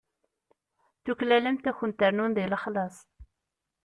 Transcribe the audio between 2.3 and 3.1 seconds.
deg lexlaṣ.